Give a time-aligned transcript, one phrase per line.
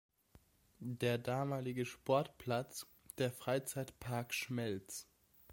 [0.79, 2.87] Der damalige Sportplatz:
[3.19, 5.05] der Freizeitpark Schmelz.